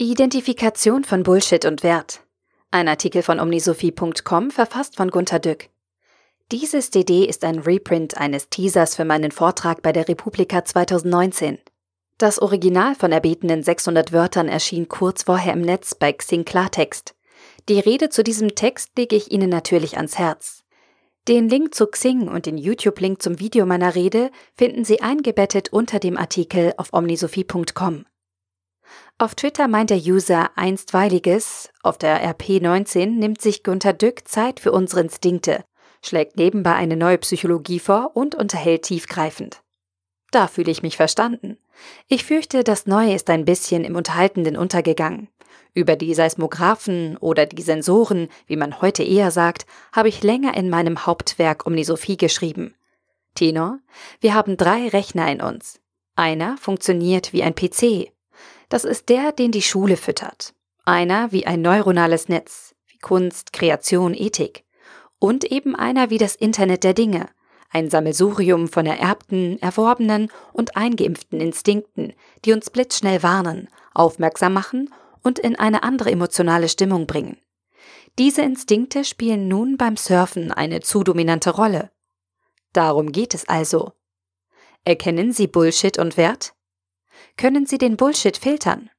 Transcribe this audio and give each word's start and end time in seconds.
Identifikation 0.00 1.02
von 1.02 1.24
Bullshit 1.24 1.64
und 1.64 1.82
Wert. 1.82 2.20
Ein 2.70 2.86
Artikel 2.86 3.20
von 3.20 3.40
omnisophie.com 3.40 4.52
verfasst 4.52 4.94
von 4.94 5.10
Gunter 5.10 5.40
Dück. 5.40 5.70
Dieses 6.52 6.90
DD 6.90 7.24
ist 7.24 7.42
ein 7.42 7.58
Reprint 7.58 8.16
eines 8.16 8.48
Teasers 8.48 8.94
für 8.94 9.04
meinen 9.04 9.32
Vortrag 9.32 9.82
bei 9.82 9.90
der 9.90 10.06
Republika 10.06 10.64
2019. 10.64 11.58
Das 12.16 12.40
Original 12.40 12.94
von 12.94 13.10
erbetenen 13.10 13.64
600 13.64 14.12
Wörtern 14.12 14.46
erschien 14.46 14.86
kurz 14.86 15.24
vorher 15.24 15.54
im 15.54 15.62
Netz 15.62 15.96
bei 15.96 16.12
Xing 16.12 16.44
Klartext. 16.44 17.16
Die 17.68 17.80
Rede 17.80 18.08
zu 18.08 18.22
diesem 18.22 18.54
Text 18.54 18.96
lege 18.96 19.16
ich 19.16 19.32
Ihnen 19.32 19.50
natürlich 19.50 19.96
ans 19.96 20.16
Herz. 20.16 20.62
Den 21.26 21.48
Link 21.48 21.74
zu 21.74 21.88
Xing 21.88 22.28
und 22.28 22.46
den 22.46 22.56
YouTube-Link 22.56 23.20
zum 23.20 23.40
Video 23.40 23.66
meiner 23.66 23.96
Rede 23.96 24.30
finden 24.56 24.84
Sie 24.84 25.02
eingebettet 25.02 25.72
unter 25.72 25.98
dem 25.98 26.16
Artikel 26.16 26.72
auf 26.76 26.92
omnisophie.com. 26.92 28.04
Auf 29.18 29.34
Twitter 29.34 29.68
meint 29.68 29.90
der 29.90 29.98
User 29.98 30.50
einstweiliges, 30.56 31.70
auf 31.82 31.98
der 31.98 32.22
RP19 32.34 33.06
nimmt 33.06 33.40
sich 33.40 33.64
Gunter 33.64 33.92
Dück 33.92 34.28
Zeit 34.28 34.60
für 34.60 34.72
unsere 34.72 35.00
Instinkte, 35.00 35.64
schlägt 36.02 36.36
nebenbei 36.36 36.74
eine 36.74 36.96
neue 36.96 37.18
Psychologie 37.18 37.80
vor 37.80 38.12
und 38.14 38.34
unterhält 38.34 38.82
tiefgreifend. 38.82 39.62
Da 40.30 40.46
fühle 40.46 40.70
ich 40.70 40.82
mich 40.82 40.96
verstanden. 40.96 41.58
Ich 42.06 42.24
fürchte, 42.24 42.64
das 42.64 42.86
Neue 42.86 43.14
ist 43.14 43.30
ein 43.30 43.44
bisschen 43.44 43.84
im 43.84 43.96
Unterhaltenden 43.96 44.56
untergegangen. 44.56 45.28
Über 45.74 45.96
die 45.96 46.14
Seismographen 46.14 47.16
oder 47.18 47.46
die 47.46 47.62
Sensoren, 47.62 48.28
wie 48.46 48.56
man 48.56 48.80
heute 48.80 49.02
eher 49.02 49.30
sagt, 49.30 49.66
habe 49.92 50.08
ich 50.08 50.22
länger 50.22 50.56
in 50.56 50.70
meinem 50.70 51.06
Hauptwerk 51.06 51.66
um 51.66 51.76
die 51.76 51.84
Sophie 51.84 52.16
geschrieben. 52.16 52.74
Tenor, 53.34 53.78
wir 54.20 54.34
haben 54.34 54.56
drei 54.56 54.88
Rechner 54.88 55.30
in 55.30 55.40
uns. 55.40 55.80
Einer 56.16 56.56
funktioniert 56.58 57.32
wie 57.32 57.42
ein 57.42 57.54
PC, 57.54 58.12
das 58.68 58.84
ist 58.84 59.08
der, 59.08 59.32
den 59.32 59.52
die 59.52 59.62
Schule 59.62 59.96
füttert. 59.96 60.54
Einer 60.84 61.32
wie 61.32 61.46
ein 61.46 61.62
neuronales 61.62 62.28
Netz, 62.28 62.74
wie 62.86 62.98
Kunst, 62.98 63.52
Kreation, 63.52 64.14
Ethik. 64.14 64.64
Und 65.18 65.44
eben 65.44 65.74
einer 65.74 66.10
wie 66.10 66.18
das 66.18 66.36
Internet 66.36 66.84
der 66.84 66.94
Dinge, 66.94 67.28
ein 67.70 67.90
Sammelsurium 67.90 68.68
von 68.68 68.86
ererbten, 68.86 69.60
erworbenen 69.60 70.30
und 70.52 70.76
eingeimpften 70.76 71.40
Instinkten, 71.40 72.14
die 72.44 72.52
uns 72.52 72.70
blitzschnell 72.70 73.22
warnen, 73.22 73.68
aufmerksam 73.94 74.52
machen 74.52 74.92
und 75.22 75.38
in 75.38 75.58
eine 75.58 75.82
andere 75.82 76.10
emotionale 76.10 76.68
Stimmung 76.68 77.06
bringen. 77.06 77.38
Diese 78.18 78.42
Instinkte 78.42 79.04
spielen 79.04 79.48
nun 79.48 79.76
beim 79.76 79.96
Surfen 79.96 80.50
eine 80.50 80.80
zu 80.80 81.04
dominante 81.04 81.50
Rolle. 81.50 81.90
Darum 82.72 83.12
geht 83.12 83.34
es 83.34 83.48
also. 83.48 83.92
Erkennen 84.84 85.32
Sie 85.32 85.46
Bullshit 85.46 85.98
und 85.98 86.16
Wert? 86.16 86.54
Können 87.38 87.66
Sie 87.66 87.78
den 87.78 87.96
Bullshit 87.96 88.36
filtern? 88.36 88.90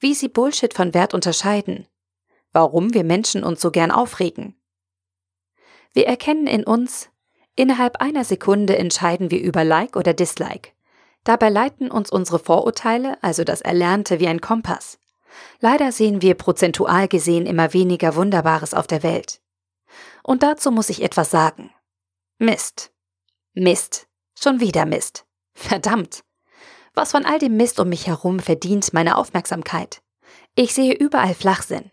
Wie 0.00 0.14
Sie 0.14 0.28
Bullshit 0.28 0.72
von 0.72 0.94
Wert 0.94 1.12
unterscheiden? 1.12 1.86
Warum 2.50 2.94
wir 2.94 3.04
Menschen 3.04 3.44
uns 3.44 3.60
so 3.60 3.70
gern 3.70 3.90
aufregen? 3.90 4.58
Wir 5.92 6.06
erkennen 6.06 6.46
in 6.46 6.64
uns, 6.64 7.10
innerhalb 7.54 8.00
einer 8.00 8.24
Sekunde 8.24 8.78
entscheiden 8.78 9.30
wir 9.30 9.42
über 9.42 9.64
Like 9.64 9.96
oder 9.96 10.14
Dislike. 10.14 10.70
Dabei 11.24 11.50
leiten 11.50 11.90
uns 11.90 12.10
unsere 12.10 12.38
Vorurteile, 12.38 13.22
also 13.22 13.44
das 13.44 13.60
Erlernte, 13.60 14.18
wie 14.18 14.28
ein 14.28 14.40
Kompass. 14.40 14.98
Leider 15.60 15.92
sehen 15.92 16.22
wir 16.22 16.34
prozentual 16.34 17.06
gesehen 17.06 17.44
immer 17.44 17.74
weniger 17.74 18.16
Wunderbares 18.16 18.72
auf 18.72 18.86
der 18.86 19.02
Welt. 19.02 19.42
Und 20.22 20.42
dazu 20.42 20.70
muss 20.70 20.88
ich 20.88 21.02
etwas 21.02 21.30
sagen. 21.30 21.70
Mist. 22.38 22.94
Mist. 23.52 24.08
Schon 24.40 24.60
wieder 24.60 24.86
Mist. 24.86 25.26
Verdammt. 25.52 26.24
Was 26.94 27.12
von 27.12 27.24
all 27.24 27.38
dem 27.38 27.56
Mist 27.56 27.80
um 27.80 27.88
mich 27.88 28.06
herum 28.06 28.38
verdient 28.38 28.92
meine 28.92 29.16
Aufmerksamkeit? 29.16 30.02
Ich 30.54 30.74
sehe 30.74 30.94
überall 30.94 31.34
Flachsinn. 31.34 31.90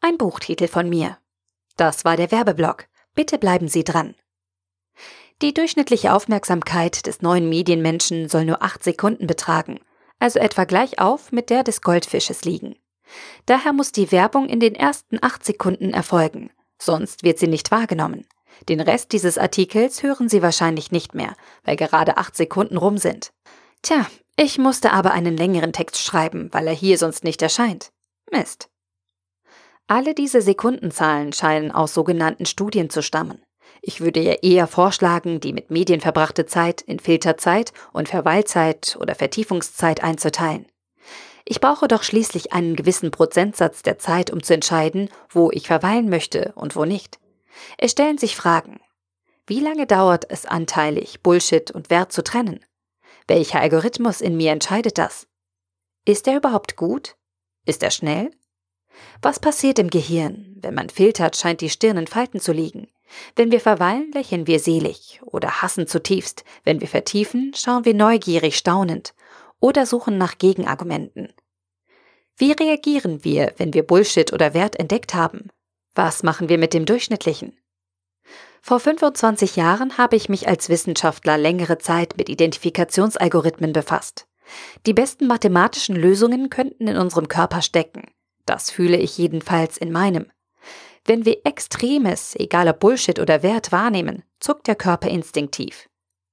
Ein 0.00 0.18
Buchtitel 0.18 0.68
von 0.68 0.88
mir. 0.88 1.18
Das 1.76 2.04
war 2.04 2.16
der 2.16 2.30
Werbeblock. 2.30 2.86
Bitte 3.14 3.38
bleiben 3.38 3.68
Sie 3.68 3.84
dran. 3.84 4.14
Die 5.42 5.54
durchschnittliche 5.54 6.12
Aufmerksamkeit 6.12 7.06
des 7.06 7.22
neuen 7.22 7.48
Medienmenschen 7.48 8.28
soll 8.28 8.44
nur 8.44 8.62
acht 8.62 8.84
Sekunden 8.84 9.26
betragen, 9.26 9.80
also 10.18 10.38
etwa 10.38 10.64
gleich 10.64 10.98
auf 11.00 11.32
mit 11.32 11.50
der 11.50 11.64
des 11.64 11.80
Goldfisches 11.80 12.44
liegen. 12.44 12.76
Daher 13.46 13.72
muss 13.72 13.92
die 13.92 14.12
Werbung 14.12 14.48
in 14.48 14.60
den 14.60 14.74
ersten 14.74 15.18
acht 15.22 15.44
Sekunden 15.44 15.92
erfolgen, 15.92 16.50
sonst 16.78 17.24
wird 17.24 17.38
sie 17.38 17.48
nicht 17.48 17.70
wahrgenommen. 17.70 18.26
Den 18.68 18.80
Rest 18.80 19.12
dieses 19.12 19.36
Artikels 19.36 20.02
hören 20.02 20.28
Sie 20.28 20.40
wahrscheinlich 20.40 20.92
nicht 20.92 21.14
mehr, 21.14 21.34
weil 21.64 21.76
gerade 21.76 22.16
acht 22.16 22.36
Sekunden 22.36 22.76
rum 22.76 22.98
sind. 22.98 23.32
Tja, 23.82 24.06
ich 24.36 24.58
musste 24.58 24.92
aber 24.92 25.12
einen 25.12 25.36
längeren 25.36 25.72
Text 25.72 26.02
schreiben, 26.02 26.48
weil 26.52 26.66
er 26.66 26.74
hier 26.74 26.98
sonst 26.98 27.24
nicht 27.24 27.40
erscheint. 27.42 27.92
Mist. 28.30 28.68
Alle 29.86 30.14
diese 30.14 30.40
Sekundenzahlen 30.40 31.32
scheinen 31.32 31.70
aus 31.70 31.94
sogenannten 31.94 32.46
Studien 32.46 32.90
zu 32.90 33.02
stammen. 33.02 33.42
Ich 33.82 34.00
würde 34.00 34.20
ja 34.20 34.32
eher 34.40 34.66
vorschlagen, 34.66 35.40
die 35.40 35.52
mit 35.52 35.70
Medien 35.70 36.00
verbrachte 36.00 36.46
Zeit 36.46 36.80
in 36.80 36.98
Filterzeit 36.98 37.72
und 37.92 38.08
Verweilzeit 38.08 38.96
oder 38.98 39.14
Vertiefungszeit 39.14 40.02
einzuteilen. 40.02 40.66
Ich 41.44 41.60
brauche 41.60 41.86
doch 41.86 42.02
schließlich 42.02 42.54
einen 42.54 42.76
gewissen 42.76 43.10
Prozentsatz 43.10 43.82
der 43.82 43.98
Zeit, 43.98 44.30
um 44.30 44.42
zu 44.42 44.54
entscheiden, 44.54 45.10
wo 45.28 45.50
ich 45.50 45.66
verweilen 45.66 46.08
möchte 46.08 46.52
und 46.54 46.74
wo 46.76 46.86
nicht. 46.86 47.18
Es 47.76 47.92
stellen 47.92 48.16
sich 48.16 48.36
Fragen. 48.36 48.80
Wie 49.46 49.60
lange 49.60 49.86
dauert 49.86 50.24
es 50.30 50.46
anteilig, 50.46 51.22
Bullshit 51.22 51.70
und 51.70 51.90
Wert 51.90 52.12
zu 52.12 52.24
trennen? 52.24 52.64
Welcher 53.26 53.60
Algorithmus 53.60 54.20
in 54.20 54.36
mir 54.36 54.52
entscheidet 54.52 54.98
das? 54.98 55.26
Ist 56.04 56.28
er 56.28 56.36
überhaupt 56.36 56.76
gut? 56.76 57.16
Ist 57.64 57.82
er 57.82 57.90
schnell? 57.90 58.30
Was 59.22 59.40
passiert 59.40 59.78
im 59.78 59.88
Gehirn? 59.88 60.56
Wenn 60.60 60.74
man 60.74 60.90
filtert, 60.90 61.36
scheint 61.36 61.60
die 61.60 61.70
Stirn 61.70 61.96
in 61.96 62.06
Falten 62.06 62.40
zu 62.40 62.52
liegen. 62.52 62.88
Wenn 63.36 63.50
wir 63.50 63.60
verweilen, 63.60 64.10
lächeln 64.12 64.46
wir 64.46 64.60
selig 64.60 65.20
oder 65.24 65.62
hassen 65.62 65.86
zutiefst. 65.86 66.44
Wenn 66.64 66.80
wir 66.80 66.88
vertiefen, 66.88 67.52
schauen 67.54 67.84
wir 67.84 67.94
neugierig 67.94 68.56
staunend 68.56 69.14
oder 69.60 69.86
suchen 69.86 70.18
nach 70.18 70.38
Gegenargumenten. 70.38 71.32
Wie 72.36 72.52
reagieren 72.52 73.24
wir, 73.24 73.54
wenn 73.56 73.72
wir 73.72 73.84
Bullshit 73.84 74.32
oder 74.32 74.52
Wert 74.52 74.76
entdeckt 74.76 75.14
haben? 75.14 75.48
Was 75.94 76.22
machen 76.22 76.48
wir 76.48 76.58
mit 76.58 76.74
dem 76.74 76.84
Durchschnittlichen? 76.84 77.56
Vor 78.66 78.80
25 78.80 79.56
Jahren 79.56 79.98
habe 79.98 80.16
ich 80.16 80.30
mich 80.30 80.48
als 80.48 80.70
Wissenschaftler 80.70 81.36
längere 81.36 81.76
Zeit 81.76 82.16
mit 82.16 82.30
Identifikationsalgorithmen 82.30 83.74
befasst. 83.74 84.26
Die 84.86 84.94
besten 84.94 85.26
mathematischen 85.26 85.94
Lösungen 85.94 86.48
könnten 86.48 86.88
in 86.88 86.96
unserem 86.96 87.28
Körper 87.28 87.60
stecken. 87.60 88.10
Das 88.46 88.70
fühle 88.70 88.96
ich 88.96 89.18
jedenfalls 89.18 89.76
in 89.76 89.92
meinem. 89.92 90.32
Wenn 91.04 91.26
wir 91.26 91.44
Extremes, 91.44 92.36
egal 92.36 92.66
ob 92.66 92.80
Bullshit 92.80 93.18
oder 93.18 93.42
Wert, 93.42 93.70
wahrnehmen, 93.70 94.22
zuckt 94.40 94.66
der 94.66 94.76
Körper 94.76 95.10
instinktiv. 95.10 95.90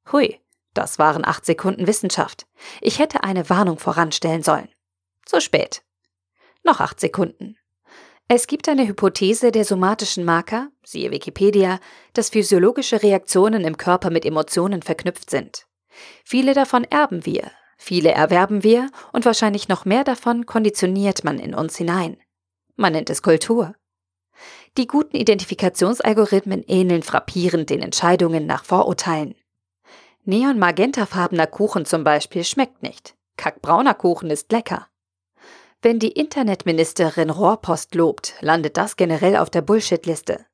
Hui, 0.10 0.40
das 0.74 1.00
waren 1.00 1.26
acht 1.26 1.46
Sekunden 1.46 1.86
Wissenschaft. 1.86 2.48
Ich 2.80 3.00
hätte 3.00 3.26
eine 3.26 3.50
Warnung 3.50 3.78
voranstellen 3.78 4.42
sollen. 4.42 4.70
Zu 5.26 5.42
spät. 5.42 5.84
Noch 6.64 6.80
acht 6.80 7.02
Sekunden. 7.02 7.58
Es 8.34 8.48
gibt 8.48 8.70
eine 8.70 8.88
Hypothese 8.88 9.52
der 9.52 9.66
somatischen 9.66 10.24
Marker, 10.24 10.70
siehe 10.86 11.12
Wikipedia, 11.12 11.82
dass 12.14 12.30
physiologische 12.30 13.04
Reaktionen 13.04 13.66
im 13.66 13.76
Körper 13.76 14.10
mit 14.10 14.26
Emotionen 14.26 14.84
verknüpft 14.84 15.30
sind. 15.30 15.68
Viele 16.24 16.54
davon 16.54 16.86
erben 16.86 17.26
wir, 17.26 17.52
viele 17.78 18.12
erwerben 18.12 18.64
wir 18.64 18.90
und 19.12 19.26
wahrscheinlich 19.26 19.68
noch 19.68 19.84
mehr 19.84 20.06
davon 20.06 20.46
konditioniert 20.46 21.26
man 21.26 21.40
in 21.40 21.54
uns 21.54 21.76
hinein. 21.76 22.22
Man 22.78 22.94
nennt 22.94 23.10
es 23.10 23.22
Kultur. 23.22 23.76
Die 24.78 24.88
guten 24.88 25.18
Identifikationsalgorithmen 25.18 26.64
ähneln 26.68 27.04
frappierend 27.04 27.70
den 27.70 27.82
Entscheidungen 27.82 28.46
nach 28.46 28.64
Vorurteilen. 28.64 29.36
Neon-magentafarbener 30.24 31.48
Kuchen 31.48 31.84
zum 31.84 32.06
Beispiel 32.06 32.46
schmeckt 32.46 32.82
nicht. 32.82 33.14
Kackbrauner 33.36 33.94
Kuchen 33.94 34.30
ist 34.30 34.54
lecker. 34.54 34.88
Wenn 35.84 35.98
die 35.98 36.12
Internetministerin 36.12 37.32
Rohrpost 37.32 37.96
lobt, 37.96 38.36
landet 38.42 38.78
das 38.78 38.98
generell 38.98 39.36
auf 39.36 39.50
der 39.50 39.64
Bullshit-Liste. 39.64 40.46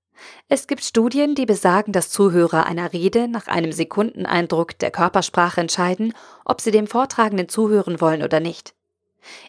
Es 0.48 0.68
gibt 0.68 0.86
Studien, 0.86 1.36
die 1.36 1.46
besagen, 1.46 1.92
dass 1.92 2.10
Zuhörer 2.10 2.66
einer 2.66 2.94
Rede 2.94 3.28
nach 3.28 3.48
einem 3.48 3.74
Sekundeneindruck 3.74 4.80
der 4.80 4.90
Körpersprache 4.90 5.60
entscheiden, 5.60 6.14
ob 6.46 6.62
sie 6.62 6.72
dem 6.72 6.88
Vortragenden 6.88 7.50
zuhören 7.50 8.00
wollen 8.00 8.24
oder 8.24 8.40
nicht. 8.40 8.74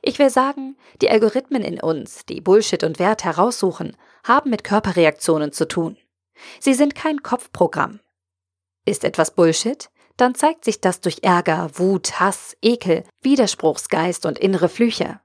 Ich 0.03 0.19
will 0.19 0.31
sagen, 0.31 0.77
die 1.01 1.11
Algorithmen 1.11 1.63
in 1.63 1.81
uns, 1.81 2.27
die 2.27 2.41
Bullshit 2.41 2.83
und 2.83 2.99
Wert 2.99 3.23
heraussuchen, 3.23 3.97
haben 4.25 4.51
mit 4.51 4.65
Körperreaktionen 4.65 5.53
zu 5.53 5.69
tun. 5.69 5.97
Sie 6.59 6.75
sind 6.75 6.97
kein 6.97 7.23
Kopfprogramm. 7.23 8.01
Ist 8.85 9.05
etwas 9.05 9.31
Bullshit? 9.31 9.91
Dann 10.17 10.35
zeigt 10.35 10.65
sich 10.65 10.81
das 10.81 11.01
durch 11.01 11.19
Ärger, 11.23 11.71
Wut, 11.75 12.19
Hass, 12.19 12.57
Ekel, 12.63 13.05
Widerspruchsgeist 13.23 14.27
und 14.27 14.41
innere 14.41 14.69
Flüche. 14.69 15.21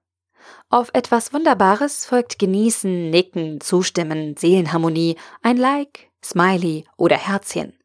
Auf 0.69 0.89
etwas 0.93 1.33
Wunderbares 1.33 2.05
folgt 2.05 2.39
Genießen, 2.39 3.09
Nicken, 3.09 3.61
Zustimmen, 3.61 4.35
Seelenharmonie, 4.37 5.17
ein 5.41 5.57
Like, 5.57 6.09
Smiley 6.23 6.85
oder 6.97 7.17
Herzchen. 7.17 7.77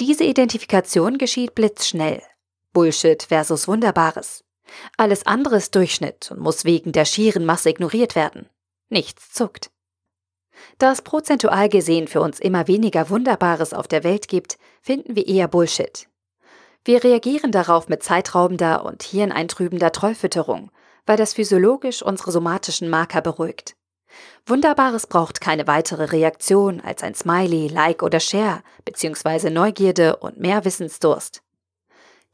Diese 0.00 0.24
Identifikation 0.24 1.18
geschieht 1.18 1.54
blitzschnell. 1.54 2.22
Bullshit 2.72 3.22
versus 3.24 3.68
Wunderbares. 3.68 4.44
Alles 4.96 5.26
andere 5.26 5.56
ist 5.56 5.74
Durchschnitt 5.74 6.30
und 6.30 6.40
muss 6.40 6.64
wegen 6.64 6.92
der 6.92 7.04
schieren 7.04 7.44
Masse 7.44 7.70
ignoriert 7.70 8.14
werden. 8.14 8.48
Nichts 8.88 9.30
zuckt. 9.30 9.70
Da 10.78 10.92
es 10.92 11.02
prozentual 11.02 11.68
gesehen 11.68 12.08
für 12.08 12.20
uns 12.20 12.40
immer 12.40 12.68
weniger 12.68 13.10
Wunderbares 13.10 13.74
auf 13.74 13.88
der 13.88 14.04
Welt 14.04 14.28
gibt, 14.28 14.58
finden 14.80 15.16
wir 15.16 15.26
eher 15.26 15.48
Bullshit. 15.48 16.08
Wir 16.84 17.04
reagieren 17.04 17.52
darauf 17.52 17.88
mit 17.88 18.02
zeitraubender 18.02 18.84
und 18.84 19.02
hirneintrübender 19.02 19.92
Trollfütterung, 19.92 20.70
weil 21.06 21.16
das 21.16 21.34
physiologisch 21.34 22.02
unsere 22.02 22.32
somatischen 22.32 22.88
Marker 22.88 23.20
beruhigt. 23.20 23.76
Wunderbares 24.46 25.06
braucht 25.06 25.40
keine 25.40 25.66
weitere 25.66 26.04
Reaktion 26.04 26.80
als 26.80 27.02
ein 27.02 27.14
Smiley, 27.14 27.68
Like 27.68 28.02
oder 28.02 28.20
Share, 28.20 28.62
beziehungsweise 28.84 29.50
Neugierde 29.50 30.16
und 30.16 30.38
mehr 30.38 30.64
Wissensdurst. 30.64 31.42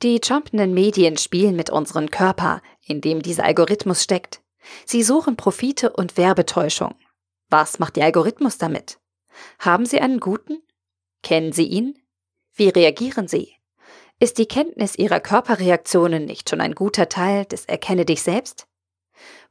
Die 0.02 0.20
jumpenden 0.22 0.74
Medien 0.74 1.16
spielen 1.16 1.56
mit 1.56 1.70
unserem 1.70 2.10
Körper, 2.10 2.62
in 2.84 3.00
dem 3.00 3.20
dieser 3.20 3.44
Algorithmus 3.44 4.02
steckt. 4.02 4.40
Sie 4.84 5.02
suchen 5.02 5.36
Profite 5.36 5.90
und 5.90 6.16
Werbetäuschung. 6.16 6.94
Was 7.50 7.78
macht 7.78 7.96
der 7.96 8.04
Algorithmus 8.04 8.58
damit? 8.58 8.98
Haben 9.58 9.86
Sie 9.86 10.00
einen 10.00 10.20
guten? 10.20 10.62
Kennen 11.22 11.52
Sie 11.52 11.66
ihn? 11.66 11.98
Wie 12.54 12.68
reagieren 12.68 13.28
Sie? 13.28 13.57
Ist 14.20 14.38
die 14.38 14.46
Kenntnis 14.46 14.96
Ihrer 14.96 15.20
Körperreaktionen 15.20 16.24
nicht 16.24 16.50
schon 16.50 16.60
ein 16.60 16.74
guter 16.74 17.08
Teil 17.08 17.44
des 17.44 17.66
Erkenne 17.66 18.04
dich 18.04 18.22
selbst? 18.22 18.66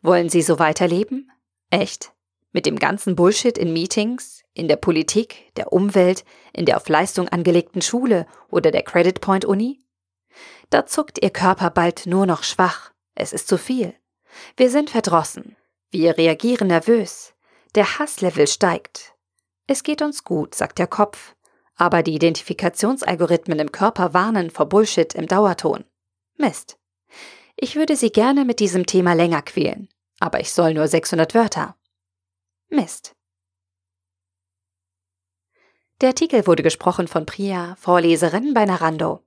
Wollen 0.01 0.27
Sie 0.27 0.41
so 0.41 0.59
weiterleben? 0.59 1.31
Echt? 1.69 2.11
Mit 2.51 2.65
dem 2.65 2.77
ganzen 2.77 3.15
Bullshit 3.15 3.57
in 3.57 3.71
Meetings, 3.71 4.43
in 4.53 4.67
der 4.67 4.75
Politik, 4.75 5.53
der 5.55 5.71
Umwelt, 5.71 6.25
in 6.51 6.65
der 6.65 6.75
auf 6.75 6.89
Leistung 6.89 7.29
angelegten 7.29 7.81
Schule 7.81 8.27
oder 8.49 8.71
der 8.71 8.83
Credit 8.83 9.21
Point 9.21 9.45
Uni? 9.45 9.85
Da 10.69 10.85
zuckt 10.85 11.23
Ihr 11.23 11.29
Körper 11.29 11.69
bald 11.69 12.05
nur 12.05 12.25
noch 12.25 12.43
schwach. 12.43 12.91
Es 13.15 13.31
ist 13.31 13.47
zu 13.47 13.57
viel. 13.57 13.95
Wir 14.57 14.69
sind 14.69 14.89
verdrossen. 14.89 15.55
Wir 15.91 16.17
reagieren 16.17 16.67
nervös. 16.67 17.33
Der 17.75 17.99
Hasslevel 17.99 18.47
steigt. 18.47 19.13
Es 19.65 19.83
geht 19.83 20.01
uns 20.01 20.25
gut, 20.25 20.55
sagt 20.55 20.77
der 20.77 20.87
Kopf. 20.87 21.35
Aber 21.77 22.03
die 22.03 22.15
Identifikationsalgorithmen 22.15 23.59
im 23.59 23.71
Körper 23.71 24.13
warnen 24.13 24.49
vor 24.49 24.67
Bullshit 24.67 25.13
im 25.15 25.27
Dauerton. 25.27 25.85
Mist. 26.37 26.77
Ich 27.55 27.75
würde 27.75 27.95
Sie 27.95 28.11
gerne 28.11 28.45
mit 28.45 28.59
diesem 28.59 28.85
Thema 28.85 29.13
länger 29.13 29.41
quälen, 29.41 29.89
aber 30.19 30.39
ich 30.39 30.51
soll 30.51 30.73
nur 30.73 30.87
600 30.87 31.33
Wörter. 31.33 31.75
Mist. 32.69 33.15
Der 36.01 36.09
Artikel 36.09 36.45
wurde 36.45 36.61
gesprochen 36.61 37.07
von 37.07 37.25
Priya, 37.25 37.75
Vorleserin 37.79 38.53
bei 38.53 38.65
Narando. 38.65 39.26